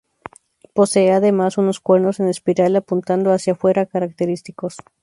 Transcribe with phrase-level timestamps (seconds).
[0.73, 4.77] Posee además unos cuernos en espiral apuntando hacia fuera característicos.